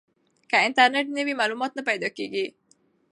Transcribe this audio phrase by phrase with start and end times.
[0.49, 2.45] که انټرنیټ نه وي معلومات نه پیدا کیږي.